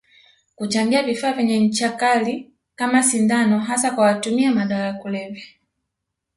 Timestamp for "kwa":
3.91-4.05